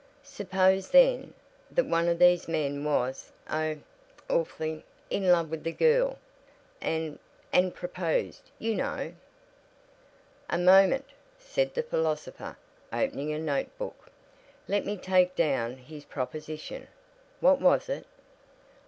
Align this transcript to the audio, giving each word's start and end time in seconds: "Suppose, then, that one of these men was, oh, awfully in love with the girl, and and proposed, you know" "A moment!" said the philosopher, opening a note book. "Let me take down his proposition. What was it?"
"Suppose, 0.23 0.89
then, 0.89 1.31
that 1.69 1.85
one 1.85 2.07
of 2.07 2.17
these 2.17 2.47
men 2.47 2.83
was, 2.83 3.31
oh, 3.47 3.75
awfully 4.31 4.83
in 5.11 5.27
love 5.31 5.51
with 5.51 5.63
the 5.63 5.71
girl, 5.71 6.17
and 6.81 7.19
and 7.53 7.75
proposed, 7.75 8.49
you 8.57 8.73
know" 8.73 9.13
"A 10.49 10.57
moment!" 10.57 11.05
said 11.37 11.75
the 11.75 11.83
philosopher, 11.83 12.57
opening 12.91 13.31
a 13.31 13.37
note 13.37 13.77
book. 13.77 14.09
"Let 14.67 14.87
me 14.87 14.97
take 14.97 15.35
down 15.35 15.77
his 15.77 16.03
proposition. 16.03 16.87
What 17.39 17.61
was 17.61 17.87
it?" 17.87 18.07